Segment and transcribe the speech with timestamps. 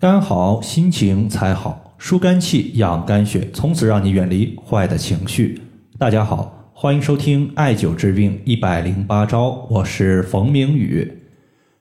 [0.00, 1.94] 肝好，心情才好。
[1.98, 5.60] 疏肝气，养肝血，从此让你远离坏的情绪。
[5.98, 11.06] 大家好，欢迎收听艾灸治病一百零八招，我是冯明宇。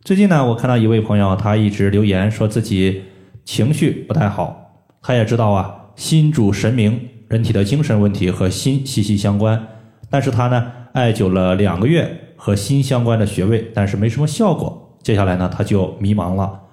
[0.04, 3.04] 最近呢，我看到一位朋友，他一直留言说自己
[3.46, 4.84] 情绪不太好。
[5.02, 7.00] 他也知道啊，心主神明，
[7.30, 9.66] 人体的精神问题和心息息相关。
[10.10, 14.98] 但是他呢，艾灸了两个月和心相关的穴位，但是没什么效果。
[15.02, 16.64] 接下来呢，他就迷茫了。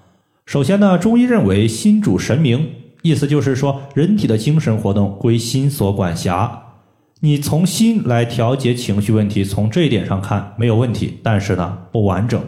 [0.47, 2.71] 首先呢，中医认为心主神明，
[3.03, 6.63] 意思就是说人体的精神活动归心所管辖。
[7.19, 12.41] 你从心来调节情绪问题，从这一点上看没有问题，但是呢不完整，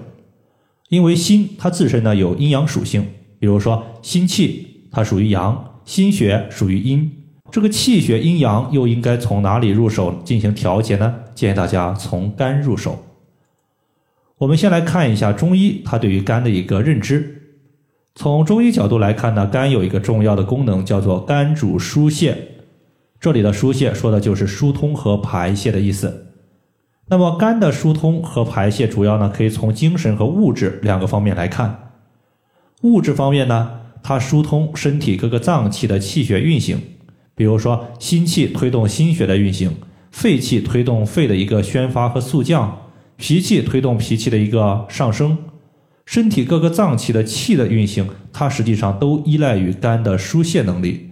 [0.91, 3.05] 因为心它自身呢有阴阳属性，
[3.41, 7.11] 比如说心气它属于阳，心血属于阴，
[7.51, 11.17] 这个气血阴阳又应该从哪里入手进行调节呢？
[11.35, 13.05] 建议大家从肝入手。
[14.37, 17.35] 我们先来看一下中医它对于肝的一个认知。
[18.19, 22.37] 从中医角度来看呢，肝有一个重要的功能，叫做肝主疏泄。
[23.21, 26.27] 这里的疏泄说的就是疏通和排泄的意思。
[27.07, 31.93] 那么肝的疏通和排泄，主要呢可以从精神和物质两个方面来看。
[32.83, 33.71] 物质方面呢，
[34.03, 36.83] 它疏通身体各个脏器的气血运行，
[37.37, 39.77] 比如说心气推动心血的运行，
[40.11, 42.79] 肺气推动肺的一个宣发和肃降，
[43.15, 45.39] 脾气推动脾气的一个上升。
[46.09, 51.11] 身体各个脏器的气的运行，它实际上都依赖于肝的疏泄能力。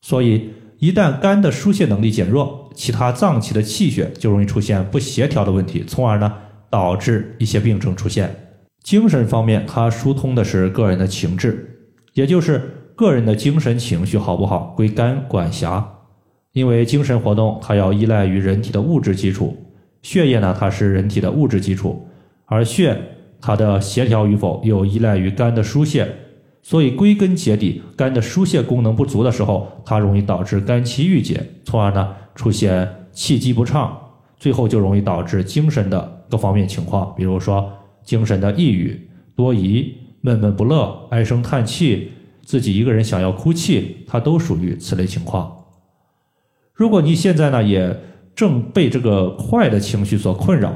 [0.00, 6.32] 所以，一旦肝的疏泄能力减弱，其他脏器的气血就容易出现不协调的问题，从而呢
[6.68, 8.34] 导致一些病症出现。
[8.82, 15.88] 精神方面，它疏通的是个人的情志，也就是个人的精神情绪好不好，归肝管辖。
[16.50, 19.56] 因为精神活动它要依赖于人体的物质基础，
[20.02, 22.08] 血液呢它是人体的物质基础，
[22.46, 23.00] 而血。
[23.40, 26.10] 它的协调与否又依赖于肝的疏泄，
[26.62, 33.96] 所以归根结底，肝的疏泄功能不足的时候，它容易导致肝气郁结，从而呢出现气机不畅，
[34.36, 37.70] 最后就容易导致精神的各方面情况，比如说
[38.02, 42.10] 精神的抑郁、多疑、闷闷不乐、唉声叹气、
[42.42, 45.52] 自己一个人想要哭泣，它都属于此类情况。
[46.72, 48.00] 如果你现在呢也
[48.34, 50.72] 正被这个坏的情绪所困扰。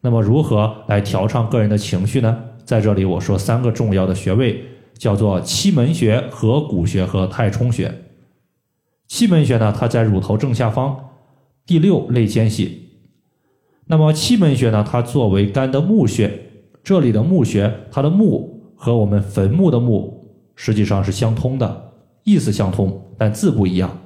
[0.00, 2.44] 那么如何来调畅个人的情绪呢？
[2.64, 4.64] 在这里我说三个重要的穴位，
[4.98, 7.92] 叫做期门穴、合谷穴和太冲穴。
[9.08, 10.96] 期门穴呢，它在乳头正下方
[11.64, 12.90] 第六肋间隙。
[13.86, 16.50] 那么期门穴呢，它作为肝的募穴，
[16.82, 21.92] 这里的募穴，它的募和我们坟墓的墓实际上是相通的，
[22.24, 23.96] 意思相通，但字不一样。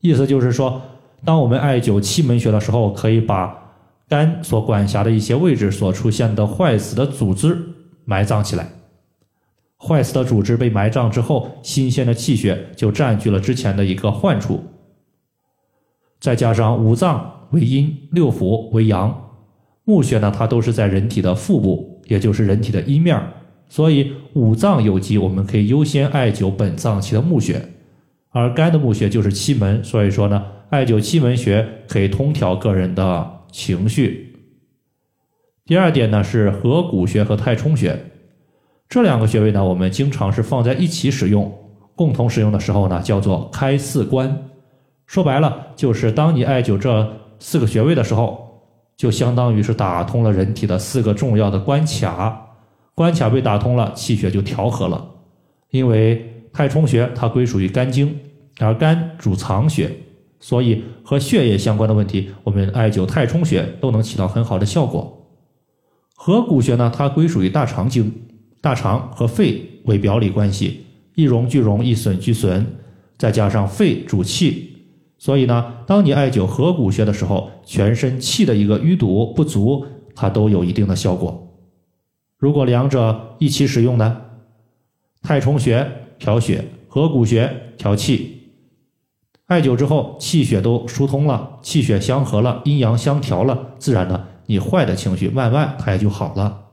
[0.00, 0.80] 意思就是说，
[1.22, 3.69] 当我们艾灸期门穴的时候，可以把
[4.10, 7.56] 肝所管辖的一些位置所出现的坏死的组织
[8.04, 8.68] 埋葬起来，
[9.78, 14.64] 坏死的组织被埋葬之后，新鲜的气血就占据了之前的一个患处。
[16.18, 19.30] 再加上五脏为阴，六腑为阳，
[19.84, 23.16] 募穴呢，它都是在人体的腹部，也就是人体的阴面
[23.68, 27.64] 所以五脏有疾，我们可以优先艾灸本脏器的募穴，
[28.30, 33.36] 而肝的募穴就是期门，所以说呢，艾灸期门穴可以通调个人的。
[33.50, 34.36] 情绪。
[35.64, 37.98] 第二点呢是合谷穴和太冲穴，
[38.88, 41.52] 这两个穴位呢，我们经常是放在一起使用，
[41.94, 44.50] 共同使用的时候呢，叫做开四关。
[45.06, 48.62] 说白了，就是当你艾灸这四个穴位的时候，
[48.96, 52.48] 就相当于是打通了人体的四个重要的关卡，
[52.94, 55.08] 关卡被打通了，气血就调和了。
[55.70, 58.18] 因为太冲穴它归属于肝经，
[58.58, 59.90] 而肝主藏血。
[60.40, 65.28] 所以和血液相关的问题，我们艾灸太冲穴都能起到很好的效果。
[66.14, 68.10] 合谷穴呢，它归属于大肠经，
[68.60, 72.64] 大肠和肺为表里关系，一荣俱荣，一损俱损，
[73.18, 74.76] 再加上肺主气，
[75.18, 81.46] 所以呢，当你艾灸合谷穴的时候，全身气的一个淤堵不足，它都有一定的效果。
[82.38, 84.20] 如果两者一起使用呢，
[85.22, 85.86] 太冲穴
[86.18, 88.39] 调血，合谷穴调气。
[89.50, 96.66] 艾灸之后，气血都疏通了，气血相合了，阴阳相调了，自然呢，你坏的情绪慢慢它也就好了。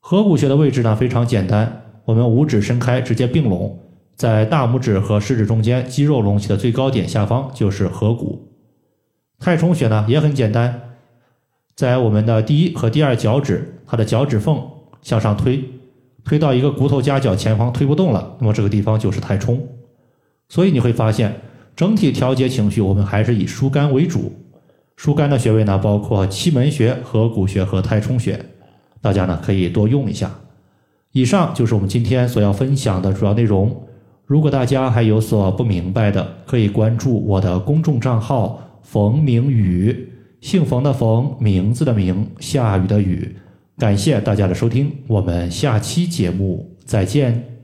[0.00, 3.78] 合谷穴的位置呢非常简单，我们五指伸开，直接并拢，
[4.16, 8.48] 在大拇指和食指中间肌肉隆起的最高点下方就是合谷。
[9.38, 10.96] 太冲穴呢也很简单，
[11.76, 14.60] 在我们的第一和第二脚趾，它的脚趾缝
[15.00, 15.64] 向上推，
[16.24, 19.64] 推到一个骨头夹角前方推不动了，那么这个地方就是太冲。
[20.48, 21.40] 所以你会发现。
[21.78, 24.32] 整体调节情绪，我们还是以疏肝为主。
[24.96, 28.36] 疏肝的穴位呢，包括期门穴、合谷穴和太冲穴，
[29.00, 30.28] 大家呢可以多用一下。
[31.12, 33.84] 以上就是我们今天所要分享的主要内容。
[34.26, 40.10] 如果大家还有所不明白的，可以关注我的公众账号“冯明宇”，
[40.42, 43.36] 姓冯的冯，名字的名，下雨的雨。
[43.78, 47.57] 感谢大家的收听，我们下期节目再见。